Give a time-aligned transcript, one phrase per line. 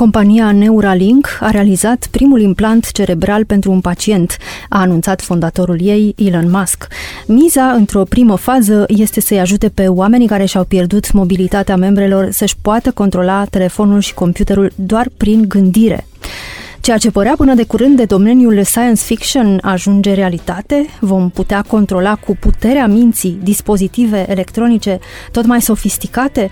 [0.00, 4.36] Compania Neuralink a realizat primul implant cerebral pentru un pacient,
[4.68, 6.86] a anunțat fondatorul ei, Elon Musk.
[7.26, 12.56] Miza, într-o primă fază, este să-i ajute pe oamenii care și-au pierdut mobilitatea membrelor să-și
[12.62, 16.06] poată controla telefonul și computerul doar prin gândire.
[16.80, 22.14] Ceea ce părea până de curând de domeniul science fiction ajunge realitate, vom putea controla
[22.14, 24.98] cu puterea minții dispozitive electronice
[25.32, 26.50] tot mai sofisticate,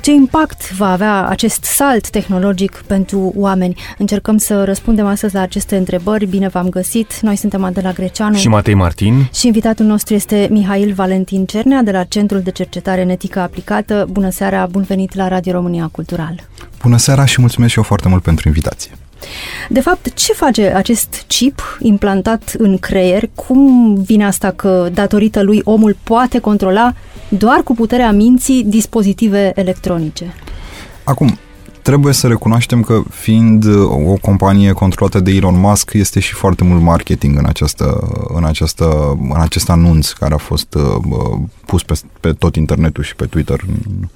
[0.00, 3.80] ce impact va avea acest salt tehnologic pentru oameni?
[3.98, 6.26] Încercăm să răspundem astăzi la aceste întrebări.
[6.26, 7.20] Bine v-am găsit!
[7.20, 11.90] Noi suntem Adela Greceanu și Matei Martin și invitatul nostru este Mihail Valentin Cernea de
[11.90, 14.06] la Centrul de Cercetare în Etică Aplicată.
[14.10, 16.48] Bună seara, bun venit la Radio România Cultural!
[16.82, 18.90] Bună seara și mulțumesc și eu foarte mult pentru invitație!
[19.68, 23.28] De fapt, ce face acest chip implantat în creier?
[23.34, 26.92] Cum vine asta că, datorită lui, omul poate controla
[27.28, 30.34] doar cu puterea minții dispozitive electronice?
[31.04, 31.38] Acum,
[31.88, 36.64] trebuie să recunoaștem că fiind uh, o companie controlată de Elon Musk, este și foarte
[36.64, 41.82] mult marketing în, această, în, această, în acest anunț care a fost uh, uh, pus
[41.82, 44.08] pe, pe tot internetul și pe Twitter în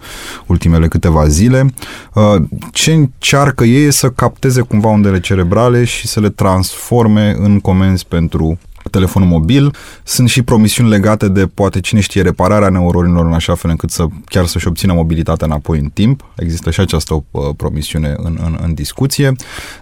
[0.47, 1.75] ultimele câteva zile.
[2.15, 2.43] Uh,
[2.73, 8.07] ce încearcă ei e să capteze cumva undele cerebrale și să le transforme în comenzi
[8.07, 8.59] pentru
[8.93, 9.75] telefonul mobil.
[10.03, 14.07] Sunt și promisiuni legate de, poate cine știe, repararea neuronilor în așa fel încât să
[14.25, 16.25] chiar să-și obțină mobilitatea înapoi în timp.
[16.37, 19.33] Există și această uh, promisiune în, în, în discuție.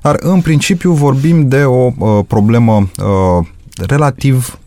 [0.03, 3.47] Dar, în principiu, vorbim de o uh, problemă uh,
[3.86, 4.58] relativ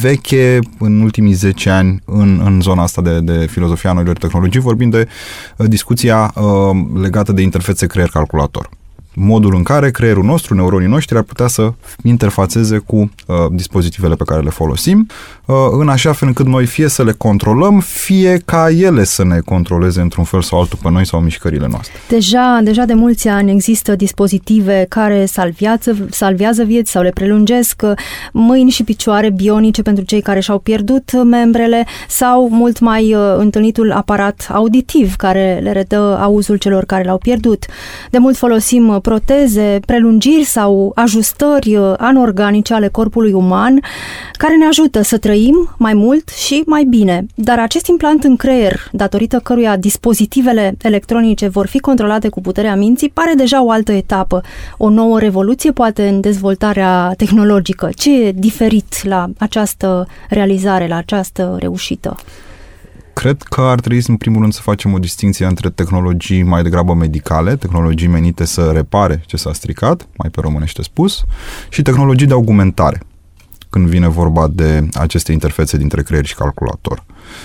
[0.00, 4.90] veche în ultimii 10 ani în, în zona asta de, de filozofia noilor tehnologii, vorbim
[4.90, 5.08] de
[5.56, 6.42] uh, discuția uh,
[7.00, 8.68] legată de interfețe creier-calculator
[9.14, 14.24] modul în care creierul nostru, neuronii noștri ar putea să interfațeze cu uh, dispozitivele pe
[14.24, 15.06] care le folosim,
[15.44, 19.38] uh, în așa fel încât noi fie să le controlăm, fie ca ele să ne
[19.38, 21.92] controleze într-un fel sau altul pe noi sau mișcările noastre.
[22.08, 27.92] Deja, deja de mulți ani există dispozitive care salvează, salvează vieți sau le prelungesc, uh,
[28.32, 33.92] mâini și picioare bionice pentru cei care și-au pierdut membrele sau mult mai uh, întâlnitul
[33.92, 37.64] aparat auditiv care le redă auzul celor care l-au pierdut.
[38.10, 43.80] De mult folosim uh, proteze, prelungiri sau ajustări uh, anorganice ale corpului uman
[44.32, 47.26] care ne ajută să trăim mai mult și mai bine.
[47.34, 53.08] Dar acest implant în creier, datorită căruia dispozitivele electronice vor fi controlate cu puterea minții,
[53.08, 54.40] pare deja o altă etapă,
[54.78, 57.90] o nouă revoluție poate în dezvoltarea tehnologică.
[57.96, 62.16] Ce e diferit la această realizare, la această reușită?
[63.14, 66.94] Cred că ar trebui, în primul rând, să facem o distinție între tehnologii mai degrabă
[66.94, 71.24] medicale, tehnologii menite să repare ce s-a stricat, mai pe românește spus,
[71.68, 73.00] și tehnologii de augmentare,
[73.70, 77.04] când vine vorba de aceste interfețe dintre creier și calculator.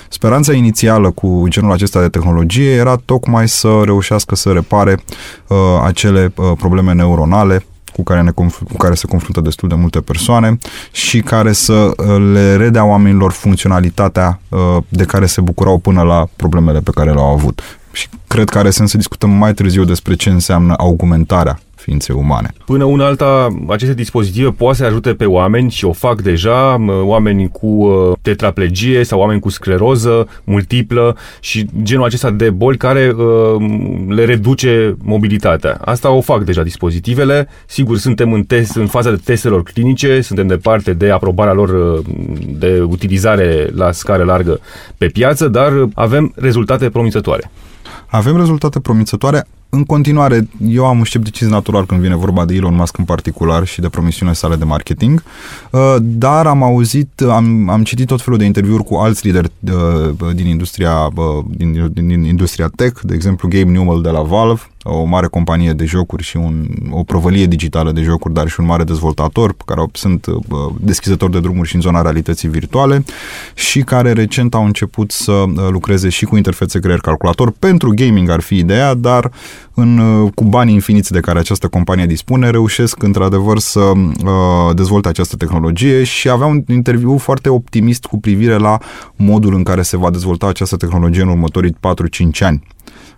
[0.09, 4.99] Speranța inițială cu genul acesta de tehnologie era tocmai să reușească să repare
[5.47, 7.65] uh, acele uh, probleme neuronale
[7.97, 10.57] cu care, ne conf- cu care se confruntă destul de multe persoane
[10.91, 16.27] și care să uh, le redea oamenilor funcționalitatea uh, de care se bucurau până la
[16.35, 17.61] problemele pe care le-au avut.
[17.91, 22.49] Și cred că are sens să discutăm mai târziu despre ce înseamnă augmentarea ființe umane.
[22.65, 27.49] Până una alta, aceste dispozitive poate să ajute pe oameni și o fac deja, oameni
[27.49, 33.25] cu uh, tetraplegie sau oameni cu scleroză multiplă și genul acesta de boli care uh,
[34.07, 35.79] le reduce mobilitatea.
[35.85, 37.47] Asta o fac deja dispozitivele.
[37.65, 42.05] Sigur, suntem în, test, în faza de testelor clinice, suntem departe de aprobarea lor uh,
[42.57, 44.59] de utilizare la scară largă
[44.97, 47.51] pe piață, dar avem rezultate promițătoare.
[48.07, 49.45] Avem rezultate promițătoare.
[49.69, 53.65] În continuare, eu am un scepticism natural când vine vorba de Elon Musk în particular
[53.65, 55.23] și de promisiunile sale de marketing,
[55.71, 60.33] uh, dar am auzit, am, am citit tot felul de interviuri cu alți lideri uh,
[60.35, 65.03] din industria, uh, din, din industria tech, de exemplu Gabe Newell de la Valve, o
[65.03, 68.83] mare companie de jocuri și un, o provălie digitală de jocuri, dar și un mare
[68.83, 70.25] dezvoltator, care sunt
[70.79, 73.03] deschizători de drumuri și în zona realității virtuale
[73.53, 77.51] și care recent au început să lucreze și cu interfețe creier-calculator.
[77.59, 79.31] Pentru gaming ar fi ideea, dar
[79.73, 79.99] în,
[80.35, 86.03] cu banii infiniți de care această companie dispune, reușesc într-adevăr să uh, dezvolte această tehnologie
[86.03, 88.77] și avea un interviu foarte optimist cu privire la
[89.15, 91.75] modul în care se va dezvolta această tehnologie în următorii 4-5
[92.39, 92.63] ani.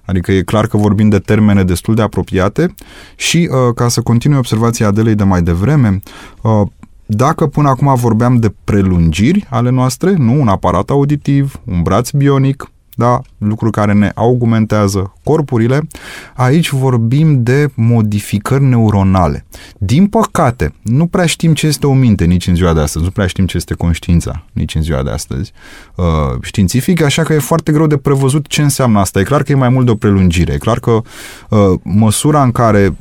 [0.10, 2.74] Adică e clar că vorbim de termene destul de apropiate
[3.16, 6.02] și uh, ca să continui observația Adelei de mai devreme,
[6.42, 6.68] uh,
[7.06, 12.72] dacă până acum vorbeam de prelungiri ale noastre, nu un aparat auditiv, un braț bionic,
[13.00, 13.22] da?
[13.38, 15.88] lucruri care ne augmentează corpurile.
[16.36, 19.46] Aici vorbim de modificări neuronale.
[19.78, 23.12] Din păcate, nu prea știm ce este o minte nici în ziua de astăzi, nu
[23.12, 25.51] prea știm ce este conștiința nici în ziua de astăzi
[25.96, 26.06] uh,
[26.42, 29.19] științific, așa că e foarte greu de prevăzut ce înseamnă asta.
[29.19, 30.54] E clar că e mai mult de o prelungire.
[30.54, 32.95] E clar că uh, măsura în care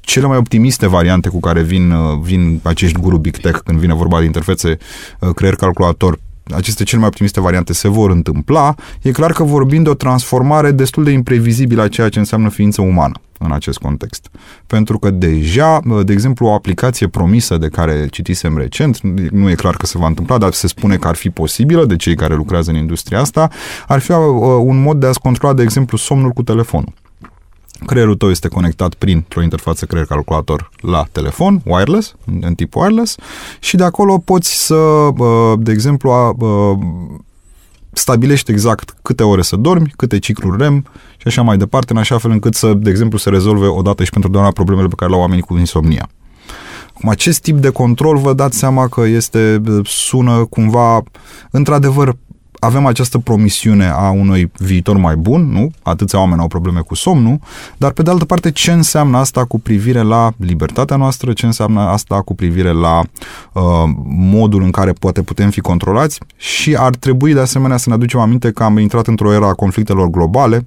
[0.00, 3.94] cele mai optimiste variante cu care vin, uh, vin acești guru Big Tech când vine
[3.94, 4.78] vorba de interfețe
[5.20, 6.18] uh, creier-calculator
[6.54, 10.70] aceste cele mai optimiste variante se vor întâmpla, e clar că vorbim de o transformare
[10.70, 14.28] destul de imprevizibilă a ceea ce înseamnă ființă umană în acest context.
[14.66, 19.00] Pentru că deja, de exemplu, o aplicație promisă de care citisem recent,
[19.30, 21.96] nu e clar că se va întâmpla, dar se spune că ar fi posibilă de
[21.96, 23.50] cei care lucrează în industria asta,
[23.86, 24.18] ar fi uh,
[24.60, 26.92] un mod de a-ți controla, de exemplu, somnul cu telefonul.
[27.86, 33.16] Creierul tău este conectat printr-o interfață creier-calculator la telefon, wireless, în tip wireless,
[33.60, 35.08] și de acolo poți să,
[35.58, 36.38] de exemplu,
[37.92, 40.84] stabilești exact câte ore să dormi, câte cicluri REM
[41.16, 44.10] și așa mai departe, în așa fel încât să, de exemplu, să rezolve odată și
[44.10, 46.08] pentru totdeauna problemele pe care le au oamenii cu insomnia.
[46.94, 51.02] Acum, acest tip de control, vă dați seama că este, sună cumva,
[51.50, 52.16] într-adevăr,
[52.58, 55.70] avem această promisiune a unui viitor mai bun, nu?
[55.82, 57.40] Atâția oameni au probleme cu somnul,
[57.76, 61.80] dar pe de altă parte ce înseamnă asta cu privire la libertatea noastră, ce înseamnă
[61.80, 63.02] asta cu privire la
[63.52, 63.62] uh,
[64.06, 68.20] modul în care poate putem fi controlați și ar trebui de asemenea să ne aducem
[68.20, 70.66] aminte că am intrat într-o era a conflictelor globale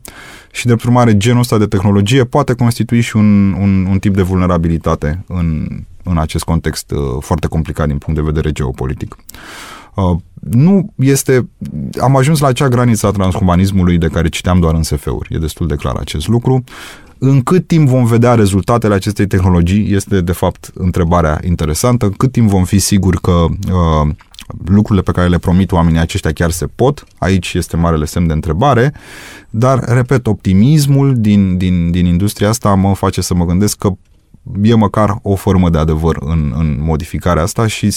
[0.52, 4.22] și de urmare genul ăsta de tehnologie poate constitui și un, un, un tip de
[4.22, 5.68] vulnerabilitate în,
[6.04, 9.16] în acest context uh, foarte complicat din punct de vedere geopolitic.
[9.18, 9.81] Uh,
[10.40, 11.50] nu este...
[12.02, 15.36] Am ajuns la acea graniță a transhumanismului de care citeam doar în SF-uri.
[15.36, 16.64] E destul de clar acest lucru.
[17.18, 22.06] În cât timp vom vedea rezultatele acestei tehnologii este, de fapt, întrebarea interesantă.
[22.06, 24.10] În cât timp vom fi siguri că uh,
[24.66, 28.34] lucrurile pe care le promit oamenii aceștia chiar se pot, aici este marele semn de
[28.34, 28.94] întrebare,
[29.50, 33.92] dar, repet, optimismul din, din, din industria asta mă face să mă gândesc că
[34.62, 37.96] e măcar o formă de adevăr în, în modificarea asta și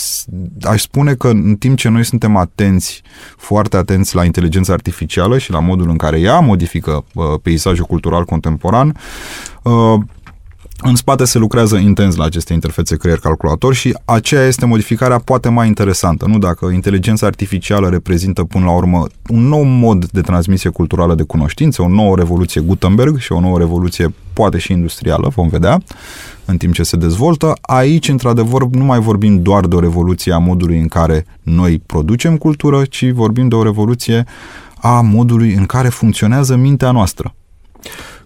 [0.63, 3.03] aș spune că în timp ce noi suntem atenți,
[3.37, 8.25] foarte atenți la inteligența artificială și la modul în care ea modifică uh, peisajul cultural
[8.25, 8.97] contemporan,
[9.63, 10.01] uh,
[10.83, 15.67] în spate se lucrează intens la aceste interfețe creier-calculator și aceea este modificarea poate mai
[15.67, 16.39] interesantă, nu?
[16.39, 21.83] Dacă inteligența artificială reprezintă până la urmă un nou mod de transmisie culturală de cunoștințe,
[21.83, 25.83] o nouă revoluție Gutenberg și o nouă revoluție poate și industrială, vom vedea,
[26.45, 27.53] în timp ce se dezvoltă.
[27.61, 32.37] Aici, într-adevăr, nu mai vorbim doar de o revoluție a modului în care noi producem
[32.37, 34.25] cultură, ci vorbim de o revoluție
[34.81, 37.35] a modului în care funcționează mintea noastră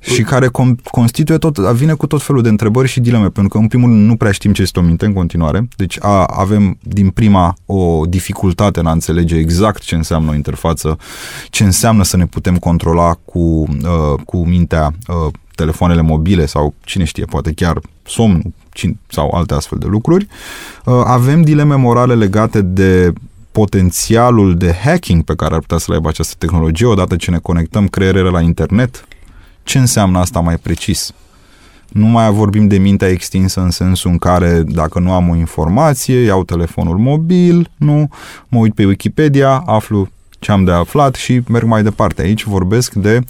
[0.01, 0.51] și care
[0.91, 4.07] constituie tot, vine cu tot felul de întrebări și dileme, pentru că în primul rând
[4.07, 8.05] nu prea știm ce este o minte în continuare, deci a, avem din prima o
[8.07, 10.99] dificultate în a înțelege exact ce înseamnă o interfață,
[11.51, 17.05] ce înseamnă să ne putem controla cu, uh, cu mintea uh, telefoanele mobile sau cine
[17.05, 18.43] știe, poate chiar somnul
[19.09, 20.27] sau alte astfel de lucruri.
[20.85, 23.13] Uh, avem dileme morale legate de
[23.53, 27.87] potențialul de hacking pe care ar putea să-l aibă această tehnologie odată ce ne conectăm
[27.87, 29.09] creierele la internet,
[29.69, 31.13] ce înseamnă asta mai precis?
[31.89, 36.19] Nu mai vorbim de mintea extinsă în sensul în care dacă nu am o informație,
[36.19, 38.09] iau telefonul mobil, nu,
[38.49, 42.23] mă uit pe Wikipedia, aflu ce am de aflat și merg mai departe.
[42.23, 43.21] Aici vorbesc de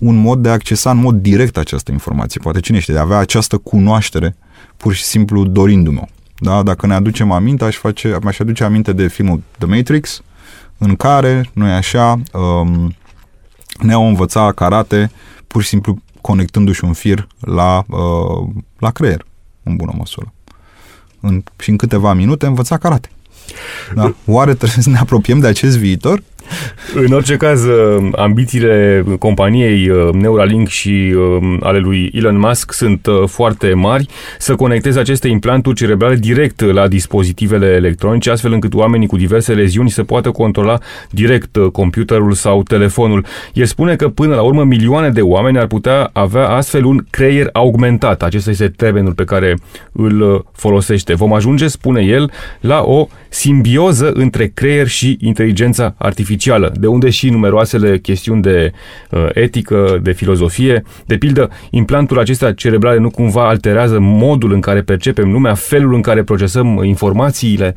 [0.00, 2.40] un mod de a accesa în mod direct această informație.
[2.42, 4.36] Poate cine știe, de a avea această cunoaștere
[4.76, 6.04] pur și simplu dorindu-mă.
[6.38, 6.62] Da?
[6.62, 10.22] Dacă ne aducem aminte, aș, face, aș aduce aminte de filmul The Matrix,
[10.78, 12.94] în care, noi așa, um,
[13.78, 15.10] ne-au învățat karate
[15.54, 19.26] pur și simplu conectându-și un fir la, uh, la creier,
[19.62, 20.32] în bună măsură.
[21.20, 23.10] În, și în câteva minute învăța karate.
[23.94, 24.14] Da?
[24.36, 26.22] Oare trebuie să ne apropiem de acest viitor?
[27.04, 33.08] În orice caz, uh, ambițiile companiei uh, Neuralink și uh, ale lui Elon Musk sunt
[33.26, 34.06] foarte mari
[34.38, 39.90] să conecteze aceste implanturi cerebrale direct la dispozitivele electronice, astfel încât oamenii cu diverse leziuni
[39.90, 40.78] să poată controla
[41.10, 43.24] direct computerul sau telefonul.
[43.52, 47.48] El spune că până la urmă milioane de oameni ar putea avea astfel un creier
[47.52, 48.22] augmentat.
[48.22, 49.56] Acesta este termenul pe care
[49.92, 51.14] îl folosește.
[51.14, 57.10] Vom ajunge, spune el, la o simbioză între creier și inteligența artificială artificială, de unde
[57.10, 58.72] și numeroasele chestiuni de
[59.10, 60.82] uh, etică, de filozofie.
[61.06, 66.00] De pildă, implantul acesta cerebrale nu cumva alterează modul în care percepem lumea, felul în
[66.00, 67.76] care procesăm informațiile?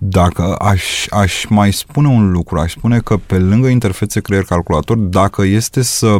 [0.00, 5.44] Dacă aș, aș mai spune un lucru, aș spune că pe lângă interfețe creier-calculator, dacă
[5.44, 6.16] este să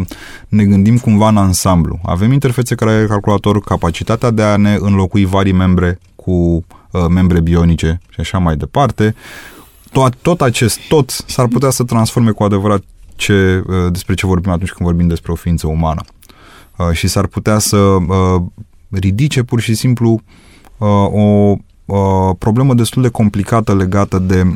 [0.49, 5.99] ne gândim cumva în ansamblu, avem interfețe creier-calculator, capacitatea de a ne înlocui varii membre
[6.17, 9.15] cu uh, membre bionice și așa mai departe,
[9.91, 12.83] tot, tot acest tot s-ar putea să transforme cu adevărat
[13.17, 16.03] ce, despre ce vorbim atunci când vorbim despre o ființă umană.
[16.93, 17.97] Și s-ar putea să
[18.91, 20.21] ridice pur și simplu
[20.79, 24.55] o problemă destul de complicată legată de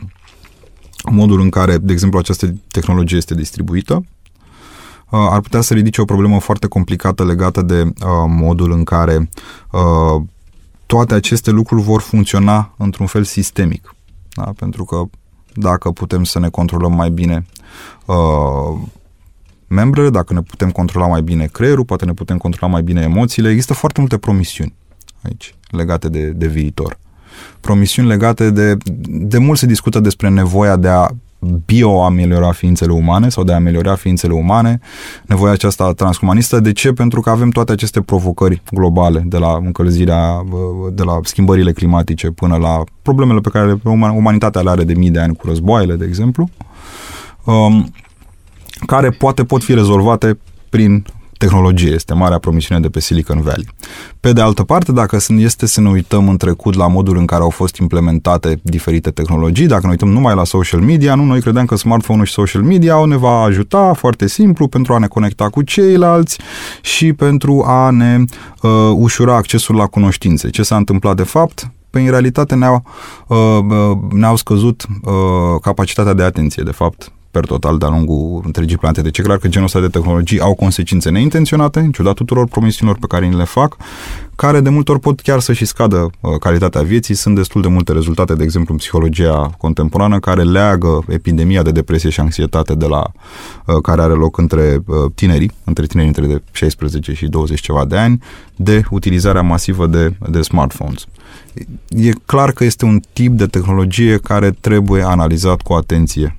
[1.11, 4.05] modul în care, de exemplu, această tehnologie este distribuită,
[5.11, 7.93] ar putea să ridice o problemă foarte complicată legată de
[8.27, 9.29] modul în care
[10.87, 13.95] toate aceste lucruri vor funcționa într-un fel sistemic.
[14.35, 14.53] Da?
[14.57, 15.03] Pentru că
[15.55, 17.47] dacă putem să ne controlăm mai bine
[18.07, 18.81] uh,
[19.67, 23.49] membrele, dacă ne putem controla mai bine creierul, poate ne putem controla mai bine emoțiile,
[23.51, 24.75] există foarte multe promisiuni
[25.23, 26.99] aici legate de, de viitor.
[27.61, 28.77] Promisiuni legate de...
[29.07, 31.09] De mult se discută despre nevoia de a
[31.65, 34.81] bio-ameliora ființele umane sau de a ameliora ființele umane,
[35.27, 36.61] nevoia aceasta transumanistă.
[36.61, 36.93] De ce?
[36.93, 40.45] Pentru că avem toate aceste provocări globale, de la încălzirea,
[40.93, 43.81] de la schimbările climatice până la problemele pe care
[44.15, 46.49] umanitatea le are de mii de ani cu războaiele, de exemplu,
[47.45, 47.93] um,
[48.87, 51.05] care poate pot fi rezolvate prin
[51.45, 51.91] tehnologie.
[51.91, 53.69] Este marea promisiune de pe Silicon Valley.
[54.21, 57.43] Pe de altă parte, dacă este să ne uităm în trecut la modul în care
[57.43, 61.67] au fost implementate diferite tehnologii, dacă ne uităm numai la social media, nu, noi credeam
[61.67, 65.63] că smartphone-ul și social media ne va ajuta foarte simplu pentru a ne conecta cu
[65.63, 66.39] ceilalți
[66.81, 68.19] și pentru a ne
[68.63, 70.51] uh, ușura accesul la cunoștințe.
[70.51, 71.71] Ce s-a întâmplat de fapt?
[71.91, 72.85] Păi, în realitate, ne-au,
[73.27, 75.13] uh, uh ne-au scăzut uh,
[75.61, 79.03] capacitatea de atenție, de fapt, per total de-a lungul întregii planete.
[79.03, 83.01] Deci e clar că genul ăsta de tehnologii au consecințe neintenționate, în ciuda tuturor promisiunilor
[83.01, 83.77] pe care ni le fac,
[84.37, 87.15] care de multe ori pot chiar să și scadă uh, calitatea vieții.
[87.15, 92.11] Sunt destul de multe rezultate, de exemplu, în psihologia contemporană, care leagă epidemia de depresie
[92.11, 93.11] și anxietate de la
[93.67, 97.85] uh, care are loc între uh, tinerii, între tinerii între de 16 și 20 ceva
[97.85, 98.23] de ani,
[98.57, 101.07] de utilizarea masivă de, de smartphones.
[101.89, 106.37] E clar că este un tip de tehnologie care trebuie analizat cu atenție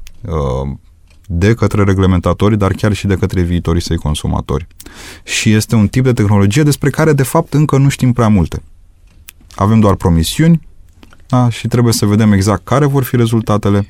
[1.26, 4.68] de către reglementatori, dar chiar și de către viitorii săi consumatori.
[5.24, 8.64] Și este un tip de tehnologie despre care, de fapt, încă nu știm prea multe.
[9.56, 10.62] Avem doar promisiuni
[11.28, 13.88] da, și trebuie să vedem exact care vor fi rezultatele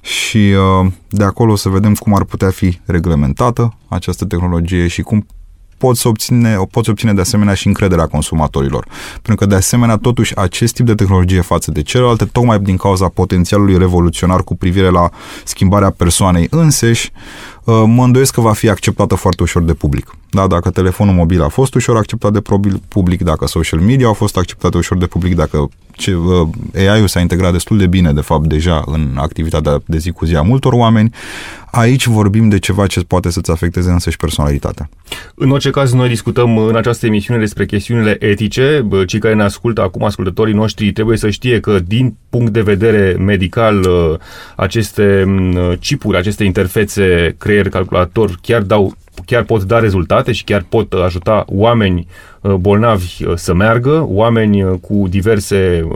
[0.00, 5.26] și uh, de acolo să vedem cum ar putea fi reglementată această tehnologie și cum
[5.78, 8.86] poți obține, poți obține de asemenea și încrederea consumatorilor.
[9.12, 13.08] Pentru că de asemenea totuși acest tip de tehnologie față de celelalte, tocmai din cauza
[13.08, 15.10] potențialului revoluționar cu privire la
[15.44, 20.14] schimbarea persoanei înseși, uh, mă îndoiesc că va fi acceptată foarte ușor de public.
[20.30, 22.42] Da, dacă telefonul mobil a fost ușor acceptat de
[22.88, 27.20] public, dacă social media au fost acceptate ușor de public, dacă ce, uh, AI-ul s-a
[27.20, 30.72] integrat destul de bine, de fapt, deja în activitatea de zi cu zi a multor
[30.72, 31.10] oameni,
[31.70, 34.88] aici vorbim de ceva ce poate să-ți afecteze însăși personalitatea.
[35.34, 38.86] În orice caz, noi discutăm în această emisiune despre chestiunile etice.
[39.06, 43.16] Cei care ne ascultă acum, ascultătorii noștri, trebuie să știe că, din punct de vedere
[43.18, 44.18] medical, uh,
[44.56, 48.94] aceste mm, chipuri, aceste interfețe creier-calculator chiar dau
[49.24, 52.06] chiar pot da rezultate și chiar pot ajuta oameni
[52.40, 55.88] uh, bolnavi uh, să meargă, oameni uh, cu diverse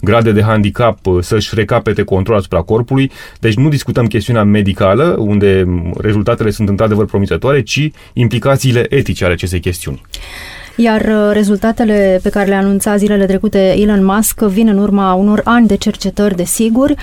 [0.00, 3.10] grade de handicap să-și recapete control asupra corpului.
[3.40, 5.64] Deci nu discutăm chestiunea medicală, unde
[5.98, 10.02] rezultatele sunt într-adevăr promițătoare, ci implicațiile etice ale acestei chestiuni.
[10.76, 15.66] Iar rezultatele pe care le anunța zilele trecute Elon Musk vin în urma unor ani
[15.66, 16.94] de cercetări, desigur,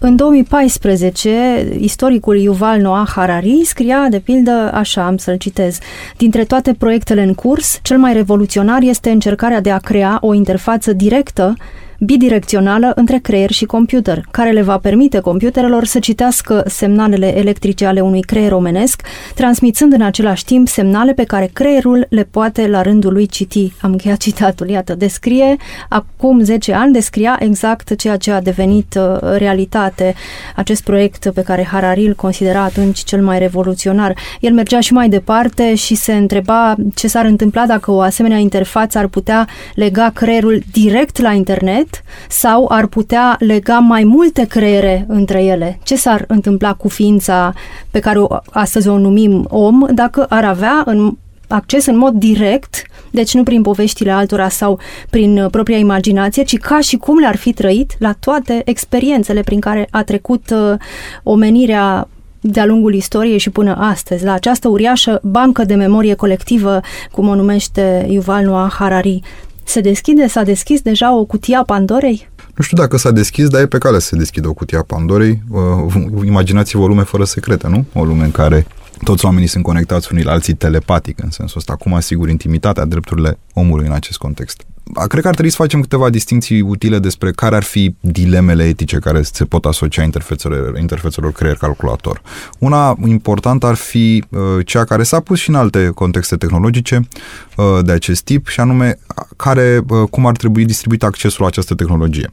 [0.00, 5.78] în 2014, istoricul Yuval Noah Harari scria, de pildă, așa, am să-l citez,
[6.16, 10.92] Dintre toate proiectele în curs, cel mai revoluționar este încercarea de a crea o interfață
[10.92, 11.54] directă
[11.98, 18.00] bidirecțională între creier și computer, care le va permite computerelor să citească semnalele electrice ale
[18.00, 19.02] unui creier omenesc,
[19.34, 23.72] transmițând în același timp semnale pe care creierul le poate la rândul lui citi.
[23.80, 25.56] Am încheiat citatul, iată, descrie,
[25.88, 30.14] acum 10 ani descria exact ceea ce a devenit uh, realitate,
[30.56, 34.14] acest proiect pe care Harari îl considera atunci cel mai revoluționar.
[34.40, 38.98] El mergea și mai departe și se întreba ce s-ar întâmpla dacă o asemenea interfață
[38.98, 45.04] ar putea lega creierul direct la internet internet sau ar putea lega mai multe creiere
[45.08, 45.78] între ele?
[45.82, 47.52] Ce s-ar întâmpla cu ființa
[47.90, 51.16] pe care o, astăzi o numim om dacă ar avea în
[51.48, 54.78] acces în mod direct, deci nu prin poveștile altora sau
[55.10, 59.60] prin uh, propria imaginație, ci ca și cum le-ar fi trăit la toate experiențele prin
[59.60, 60.78] care a trecut uh,
[61.22, 62.08] omenirea
[62.40, 66.80] de-a lungul istoriei și până astăzi, la această uriașă bancă de memorie colectivă,
[67.10, 69.20] cum o numește Yuval Noah Harari.
[69.68, 72.28] Se deschide, s-a deschis deja o cutie a Pandorei?
[72.54, 74.82] Nu știu dacă s-a deschis, dar e pe cale să se deschidă o cutie a
[74.82, 75.42] Pandorei.
[75.50, 75.94] Uh,
[76.24, 77.84] imaginați-vă o lume fără secrete, nu?
[77.94, 78.66] O lume în care
[79.04, 81.72] toți oamenii sunt conectați unii la alții telepatic, în sensul ăsta.
[81.72, 84.62] Acum, sigur, intimitatea, drepturile omului în acest context.
[84.94, 88.96] Cred că ar trebui să facem câteva distinții utile despre care ar fi dilemele etice
[88.96, 92.22] care se pot asocia interfețelor, interfețelor creier-calculator.
[92.58, 97.08] Una importantă ar fi uh, cea care s-a pus și în alte contexte tehnologice
[97.56, 98.98] uh, de acest tip și anume
[99.36, 102.28] care, uh, cum ar trebui distribuit accesul la această tehnologie.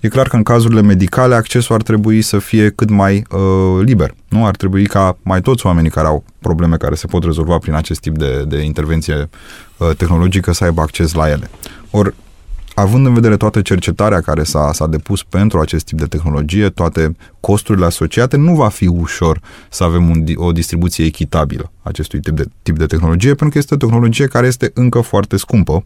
[0.00, 4.14] E clar că în cazurile medicale accesul ar trebui să fie cât mai uh, liber.
[4.28, 7.74] Nu ar trebui ca mai toți oamenii care au probleme care se pot rezolva prin
[7.74, 9.28] acest tip de, de intervenție
[9.76, 11.50] uh, tehnologică să aibă acces la ele.
[11.90, 12.14] Ori
[12.74, 17.16] având în vedere toată cercetarea care s-a, s-a depus pentru acest tip de tehnologie, toate
[17.40, 22.44] costurile asociate, nu va fi ușor să avem un, o distribuție echitabilă acestui tip de,
[22.62, 25.84] tip de tehnologie, pentru că este o tehnologie care este încă foarte scumpă.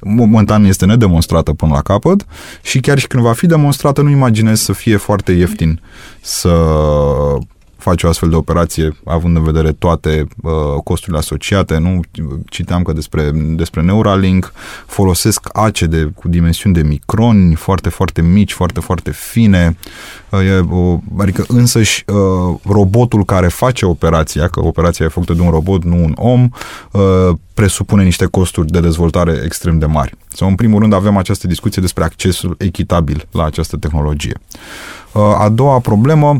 [0.00, 2.26] Momentan este nedemonstrată până la capăt
[2.62, 5.80] și chiar și când va fi demonstrată, nu imaginez să fie foarte ieftin
[6.20, 6.50] să
[7.84, 10.52] face o astfel de operație, având în vedere toate uh,
[10.84, 11.78] costurile asociate.
[11.78, 12.00] Nu
[12.48, 14.52] citeam că despre, despre Neuralink
[14.86, 19.76] folosesc ace de, cu dimensiuni de microni, foarte, foarte mici, foarte, foarte fine.
[20.30, 25.40] Uh, e o, adică însăși uh, robotul care face operația, că operația e făcută de
[25.40, 26.48] un robot, nu un om,
[26.90, 30.14] uh, presupune niște costuri de dezvoltare extrem de mari.
[30.28, 34.40] Sau, în primul rând, avem această discuție despre accesul echitabil la această tehnologie.
[35.12, 36.38] Uh, a doua problemă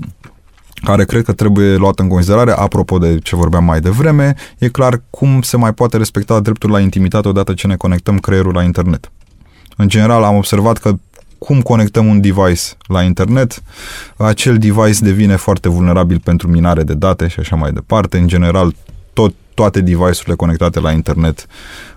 [0.85, 5.03] care cred că trebuie luat în considerare, apropo de ce vorbeam mai devreme, e clar
[5.11, 9.11] cum se mai poate respecta dreptul la intimitate odată ce ne conectăm creierul la internet.
[9.77, 10.95] În general, am observat că
[11.39, 13.63] cum conectăm un device la internet,
[14.17, 18.19] acel device devine foarte vulnerabil pentru minare de date și așa mai departe.
[18.19, 18.75] În general,
[19.13, 21.47] tot, toate device-urile conectate la internet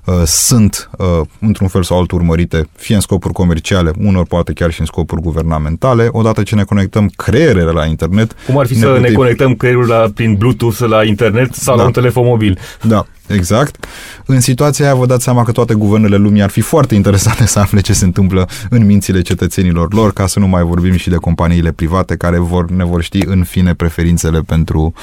[0.05, 1.07] uh, sunt uh,
[1.39, 5.21] într-un fel sau altul urmărite, fie în scopuri comerciale, unor poate chiar și în scopuri
[5.21, 6.07] guvernamentale.
[6.11, 8.35] Odată ce ne conectăm creierele la internet...
[8.45, 9.01] Cum ar fi ne să putem...
[9.01, 11.81] ne conectăm creierul la, prin Bluetooth la internet sau Da.
[11.81, 12.59] la un telefon mobil?
[12.81, 13.86] Da, exact.
[14.25, 17.60] În situația aia vă dați seama că toate guvernele lumii ar fi foarte interesate să
[17.60, 21.15] afle ce se întâmplă în mințile cetățenilor lor, ca să nu mai vorbim și de
[21.15, 24.93] companiile private care vor, ne vor ști în fine preferințele pentru,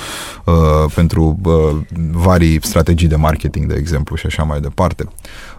[0.44, 0.54] uh,
[0.94, 1.76] pentru uh,
[2.12, 5.04] varii strategii de marketing, de exemplu, și așa mai departe.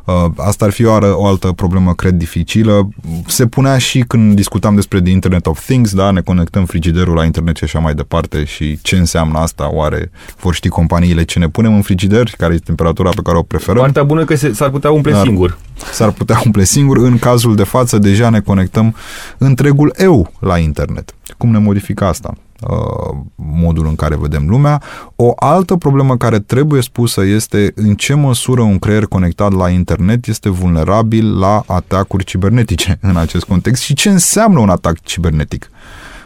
[0.05, 2.89] Uh, asta ar fi o, ară, o altă problemă, cred, dificilă.
[3.27, 7.23] Se punea și când discutam despre The Internet of Things, da, ne conectăm frigiderul la
[7.23, 11.49] internet și așa mai departe și ce înseamnă asta, oare vor ști companiile ce ne
[11.49, 13.81] punem în frigider, care e temperatura pe care o preferăm.
[13.81, 15.57] Partea bună că se, s-ar putea umple Dar- singur.
[15.91, 16.97] S-ar putea umple singur.
[16.97, 18.95] În cazul de față, deja ne conectăm
[19.37, 21.15] întregul eu la internet.
[21.37, 22.33] Cum ne modifică asta?
[22.61, 24.81] Uh, modul în care vedem lumea.
[25.15, 30.27] O altă problemă care trebuie spusă este în ce măsură un creier conectat la internet
[30.27, 35.69] este vulnerabil la atacuri cibernetice în acest context și ce înseamnă un atac cibernetic.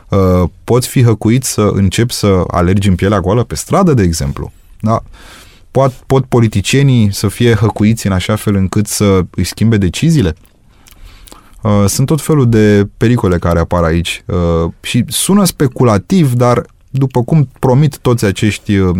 [0.09, 4.51] Uh, poți fi hăcuit să începi să alergi în pielea goală pe stradă, de exemplu.
[4.79, 5.03] Da?
[5.71, 10.35] Pot, pot politicienii să fie hăcuiți în așa fel încât să își schimbe deciziile?
[11.61, 17.23] Uh, Sunt tot felul de pericole care apar aici uh, și sună speculativ, dar după
[17.23, 18.95] cum promit toți acești, uh,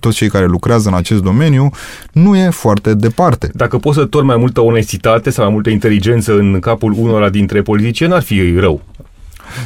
[0.00, 1.70] toți cei care lucrează în acest domeniu,
[2.12, 3.50] nu e foarte departe.
[3.54, 7.62] Dacă poți să torni mai multă onestitate sau mai multă inteligență în capul unora dintre
[7.62, 8.82] politicieni, n-ar fi rău.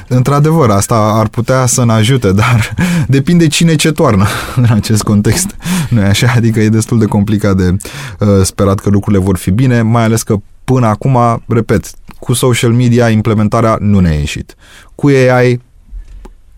[0.08, 2.74] Într-adevăr, asta ar putea să ne ajute, dar
[3.08, 5.56] depinde cine ce toarnă în acest context.
[5.88, 6.32] Nu e așa?
[6.36, 7.76] Adică e destul de complicat de
[8.18, 12.72] uh, sperat că lucrurile vor fi bine, mai ales că până acum, repet, cu social
[12.72, 14.54] media implementarea nu ne-a ieșit.
[14.94, 15.60] Cu AI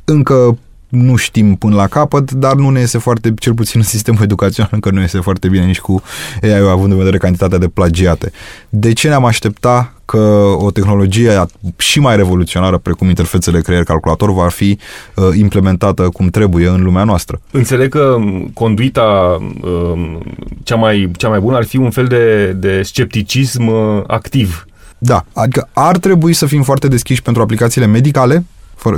[0.04, 0.58] încă
[0.90, 4.70] nu știm până la capăt, dar nu ne iese foarte, cel puțin în sistemul educațional,
[4.74, 6.02] încă nu iese foarte bine nici cu
[6.42, 8.32] AI-ul, având în vedere cantitatea de plagiate.
[8.68, 11.46] De ce ne-am aștepta că o tehnologie
[11.76, 14.78] și mai revoluționară, precum interfețele creier-calculator, va fi
[15.14, 17.40] uh, implementată cum trebuie în lumea noastră?
[17.50, 20.22] Înțeleg că m, conduita um,
[20.62, 24.64] cea mai, cea mai bună ar fi un fel de, de scepticism uh, activ.
[25.02, 28.44] Da, adică ar trebui să fim foarte deschiși pentru aplicațiile medicale, fără,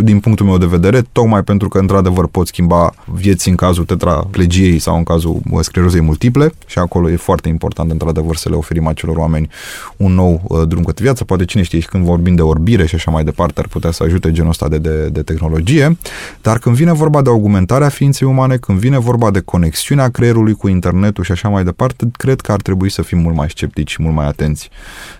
[0.01, 4.79] din punctul meu de vedere, tocmai pentru că, într-adevăr, pot schimba vieți în cazul tetraplegiei
[4.79, 8.87] sau în cazul uh, sclerozei multiple și acolo e foarte important, într-adevăr, să le oferim
[8.87, 9.49] acelor oameni
[9.97, 11.25] un nou uh, drum către viață.
[11.25, 14.03] Poate cine știe și când vorbim de orbire și așa mai departe, ar putea să
[14.03, 15.99] ajute genul ăsta de, de, de tehnologie.
[16.42, 20.68] Dar când vine vorba de augmentarea ființei umane, când vine vorba de conexiunea creierului cu
[20.68, 24.03] internetul și așa mai departe, cred că ar trebui să fim mult mai sceptici și
[24.03, 24.71] mult mai atenți.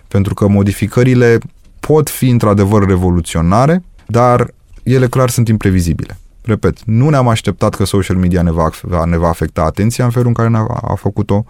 [0.07, 1.37] Pentru că modificările
[1.79, 6.17] pot fi într-adevăr revoluționare, dar ele clar sunt imprevizibile.
[6.45, 8.69] Repet, nu ne-am așteptat că social media ne va,
[9.05, 11.45] ne va afecta atenția în felul în care ne-a a făcut-o.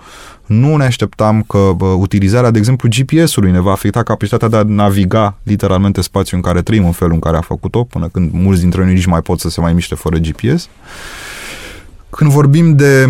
[0.46, 4.64] Nu ne așteptam că bă, utilizarea, de exemplu, GPS-ului ne va afecta capacitatea de a
[4.64, 8.62] naviga literalmente spațiul în care trăim în felul în care a făcut-o, până când mulți
[8.62, 10.68] dintre noi nici mai pot să se mai miște fără GPS.
[12.10, 13.06] Când vorbim de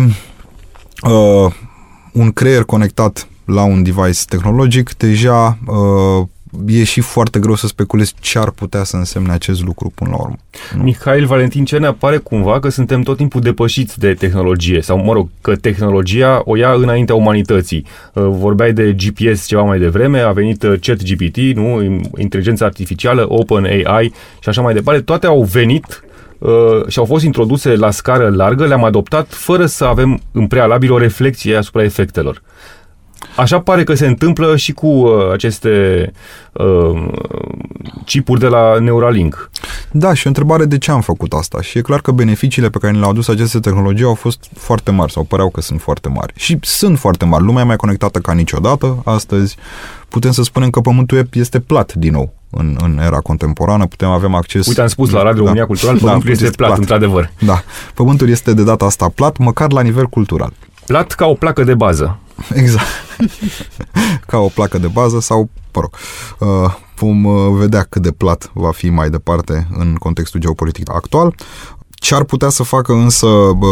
[1.02, 1.52] uh,
[2.12, 6.26] un creier conectat la un device tehnologic, deja uh,
[6.66, 10.16] e și foarte greu să speculezi ce ar putea să însemne acest lucru până la
[10.16, 10.36] urmă.
[10.76, 10.82] Nu?
[10.82, 15.28] Mihail Valentin Cernea pare cumva că suntem tot timpul depășiți de tehnologie sau, mă rog,
[15.40, 17.84] că tehnologia o ia înaintea umanității.
[18.12, 22.00] Uh, vorbeai de GPS ceva mai devreme, a venit uh, ChatGPT, nu?
[22.18, 25.00] Inteligența artificială, OpenAI și așa mai departe.
[25.00, 26.04] Toate au venit
[26.38, 26.50] uh,
[26.88, 30.98] și au fost introduse la scară largă, le-am adoptat fără să avem în prealabil o
[30.98, 32.42] reflexie asupra efectelor.
[33.36, 36.12] Așa pare că se întâmplă și cu uh, aceste
[36.52, 37.08] uh,
[38.04, 39.50] chipuri de la Neuralink.
[39.90, 41.60] Da, și o întrebare de ce am făcut asta.
[41.60, 45.12] Și e clar că beneficiile pe care le-au adus aceste tehnologii au fost foarte mari
[45.12, 46.32] sau păreau că sunt foarte mari.
[46.36, 47.44] Și sunt foarte mari.
[47.44, 49.56] Lumea e mai conectată ca niciodată astăzi.
[50.08, 54.28] Putem să spunem că Pământul este plat din nou în, în era contemporană, putem avea
[54.32, 54.66] acces...
[54.66, 55.38] Uite, am spus la Radio da.
[55.38, 57.30] România Cultural, da, Pământul da, este, este plat, plat, într-adevăr.
[57.38, 57.62] Da,
[57.94, 60.52] Pământul este de data asta plat, măcar la nivel cultural.
[60.86, 62.18] Plat ca o placă de bază.
[62.62, 62.86] Exact.
[64.26, 65.94] Ca o placă de bază sau, mă rog,
[66.38, 71.34] uh, vom uh, vedea cât de plat va fi mai departe în contextul geopolitic actual.
[71.90, 73.68] Ce ar putea să facă însă bă,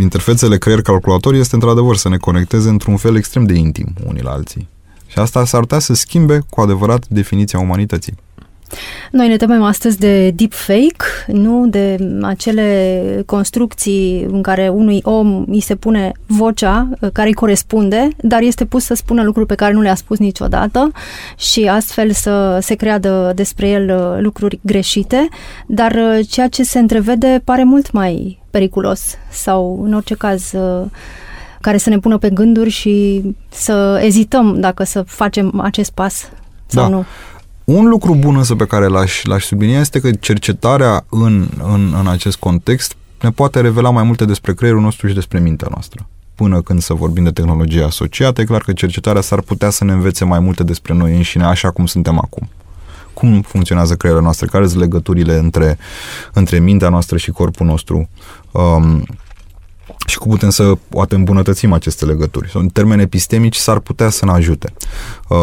[0.00, 4.68] interfețele creier-calculator este într-adevăr să ne conecteze într-un fel extrem de intim unii la alții.
[5.06, 8.14] Și asta s-ar putea să schimbe cu adevărat definiția umanității.
[9.10, 15.60] Noi ne temem astăzi de deepfake, nu de acele construcții în care unui om îi
[15.60, 19.72] se pune vocea uh, care îi corespunde, dar este pus să spună lucruri pe care
[19.72, 20.90] nu le-a spus niciodată
[21.36, 25.28] și astfel să se creadă despre el uh, lucruri greșite,
[25.66, 30.52] dar uh, ceea ce se întrevede pare mult mai periculos sau, în orice caz,
[31.60, 36.28] care să ne pună pe gânduri și să ezităm dacă să facem acest pas
[36.66, 36.88] sau da.
[36.88, 37.04] nu.
[37.70, 42.06] Un lucru bun însă pe care l-aș, l-aș sublinia este că cercetarea în, în, în
[42.06, 46.06] acest context ne poate revela mai multe despre creierul nostru și despre mintea noastră.
[46.34, 49.92] Până când să vorbim de tehnologie asociată, e clar că cercetarea s-ar putea să ne
[49.92, 52.48] învețe mai multe despre noi înșine, așa cum suntem acum.
[53.14, 55.78] Cum funcționează creierul noastră, care sunt legăturile între,
[56.32, 58.08] între mintea noastră și corpul nostru.
[58.50, 59.04] Um,
[60.06, 62.50] și cum putem să poate îmbunătățim aceste legături.
[62.54, 64.72] În termeni epistemici s-ar putea să ne ajute.
[65.28, 65.38] Uh,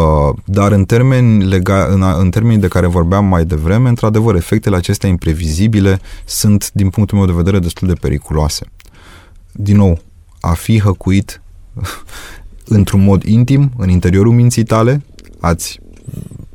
[0.45, 5.09] dar în termeni, lega, în, în termeni de care vorbeam mai devreme, într-adevăr, efectele acestea
[5.09, 8.65] imprevizibile sunt, din punctul meu de vedere, destul de periculoase.
[9.51, 9.99] Din nou,
[10.39, 11.41] a fi hăcuit
[12.77, 15.05] într-un mod intim, în interiorul minții tale,
[15.39, 15.79] ați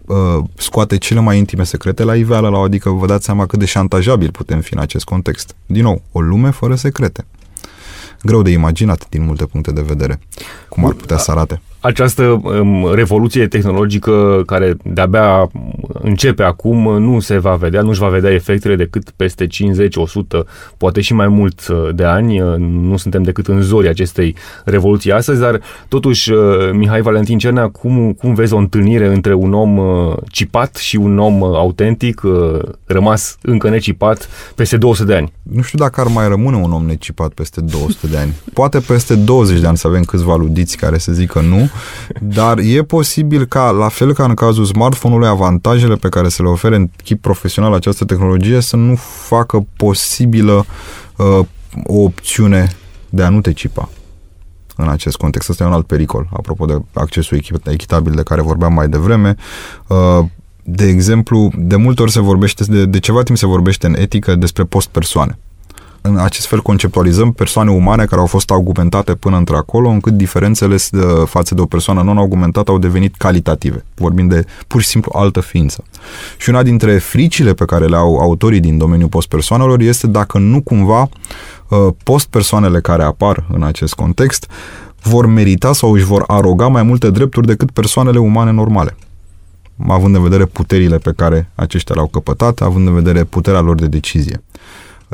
[0.07, 4.31] uh, scoate cele mai intime secrete la iveală, adică vă dați seama cât de șantajabil
[4.31, 5.55] putem fi în acest context.
[5.67, 7.25] Din nou, o lume fără secrete
[8.23, 10.21] greu de imaginat din multe puncte de vedere
[10.69, 15.51] cum ar putea să arate această um, revoluție tehnologică care de-abia
[16.03, 20.47] începe acum nu se va vedea, nu își va vedea efectele decât peste 50, 100,
[20.77, 22.41] poate și mai mult uh, de ani.
[22.41, 26.39] Uh, nu suntem decât în zori acestei revoluții astăzi, dar totuși, uh,
[26.73, 29.81] Mihai Valentin Cernea, cum, cum vezi o întâlnire între un om
[30.31, 32.21] cipat și un om autentic,
[32.85, 35.33] rămas încă necipat, peste 200 de ani?
[35.43, 38.33] Nu știu dacă ar mai rămâne un om necipat peste 200 de ani.
[38.53, 41.71] Poate peste 20 de ani să avem câțiva ludiți care să zică nu,
[42.39, 46.49] dar e posibil ca, la fel ca în cazul smartphone-ului, avantajele pe care se le
[46.49, 48.95] ofere în chip profesional această tehnologie să nu
[49.27, 50.65] facă posibilă
[51.17, 51.47] uh,
[51.85, 52.73] o opțiune
[53.09, 53.89] de a nu te cipa
[54.77, 55.51] în acest context.
[55.51, 59.37] Asta e un alt pericol, apropo de accesul echitabil de care vorbeam mai devreme.
[59.87, 60.25] Uh,
[60.65, 64.35] de exemplu, de multe ori se vorbește, de, de ceva timp se vorbește în etică
[64.35, 65.39] despre post-persoane
[66.03, 70.77] în acest fel conceptualizăm persoane umane care au fost argumentate până într-acolo, încât diferențele
[71.25, 75.85] față de o persoană non-argumentată au devenit calitative, vorbind de pur și simplu altă ființă.
[76.37, 80.61] Și una dintre fricile pe care le au autorii din domeniul post-persoanelor este dacă nu
[80.61, 81.01] cumva
[81.69, 84.51] uh, post-persoanele care apar în acest context
[85.03, 88.97] vor merita sau își vor aroga mai multe drepturi decât persoanele umane normale
[89.89, 93.87] având în vedere puterile pe care aceștia le-au căpătat, având în vedere puterea lor de
[93.87, 94.43] decizie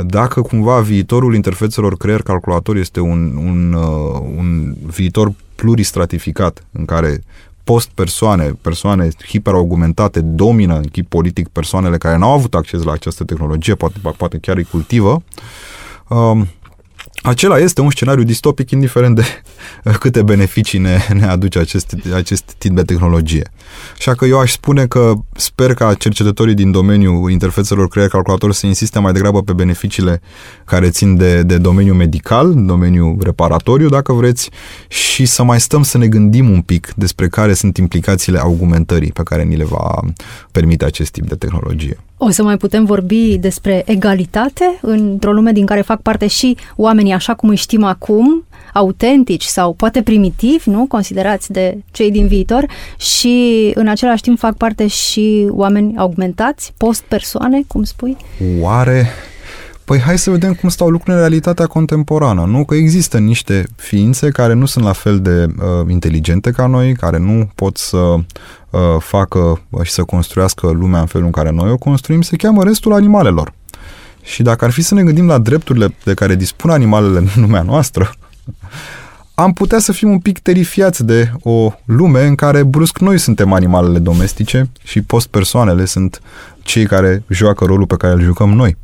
[0.07, 7.21] dacă cumva viitorul interfețelor creier-calculator este un, un, uh, un viitor pluristratificat în care
[7.65, 13.75] post-persoane, persoane hiperaugmentate domină în chip politic persoanele care n-au avut acces la această tehnologie,
[13.75, 15.23] poate, poate chiar îi cultivă,
[16.09, 16.41] uh,
[17.23, 19.25] acela este un scenariu distopic, indiferent de
[20.01, 23.51] câte beneficii ne, ne aduce acest, acest tip de tehnologie.
[23.99, 28.67] Așa că eu aș spune că sper ca cercetătorii din domeniul interfețelor creier calculator să
[28.67, 30.21] insiste mai degrabă pe beneficiile
[30.65, 34.51] care țin de, de domeniul medical, domeniul reparatoriu, dacă vreți,
[34.89, 39.23] și să mai stăm să ne gândim un pic despre care sunt implicațiile augmentării pe
[39.23, 40.01] care ni le va
[40.53, 41.99] permite acest tip de tehnologie.
[42.21, 47.13] O să mai putem vorbi despre egalitate într-o lume din care fac parte și oamenii
[47.13, 52.67] așa cum îi știm acum, autentici sau poate primitivi, nu, considerați de cei din viitor
[52.97, 58.17] și în același timp fac parte și oameni augmentați, post-persoane, cum spui?
[58.61, 59.07] Oare
[59.89, 62.65] Păi hai să vedem cum stau lucrurile în realitatea contemporană, nu?
[62.65, 67.19] Că există niște ființe care nu sunt la fel de uh, inteligente ca noi, care
[67.19, 71.77] nu pot să uh, facă și să construiască lumea în felul în care noi o
[71.77, 73.53] construim, se cheamă restul animalelor.
[74.23, 77.63] Și dacă ar fi să ne gândim la drepturile de care dispun animalele în lumea
[77.63, 78.11] noastră,
[79.35, 83.53] am putea să fim un pic terifiați de o lume în care brusc noi suntem
[83.53, 86.21] animalele domestice și post-persoanele sunt
[86.63, 88.77] cei care joacă rolul pe care îl jucăm noi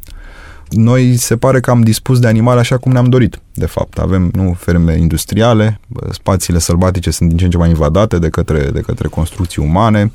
[0.74, 3.98] noi se pare că am dispus de animale așa cum ne-am dorit, de fapt.
[3.98, 8.70] Avem nu ferme industriale, spațiile sălbatice sunt din ce în ce mai invadate de către,
[8.72, 10.12] de către construcții umane,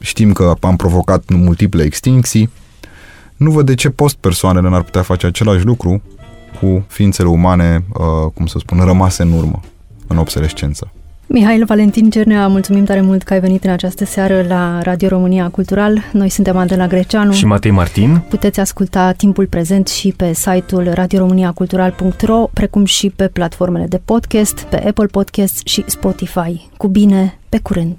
[0.00, 2.50] știm că am provocat multiple extincții.
[3.36, 6.02] Nu văd de ce post-persoanele n-ar putea face același lucru
[6.60, 9.60] cu ființele umane, uh, cum să spun, rămase în urmă,
[10.06, 10.90] în obsolescență.
[11.28, 15.48] Mihail Valentin Cernea, mulțumim tare mult că ai venit în această seară la Radio România
[15.48, 16.04] Cultural.
[16.12, 18.22] Noi suntem Adela Greceanu și Matei Martin.
[18.28, 24.76] Puteți asculta timpul prezent și pe site-ul radioromaniacultural.ro, precum și pe platformele de podcast, pe
[24.86, 26.68] Apple Podcast și Spotify.
[26.76, 27.96] Cu bine, pe curând!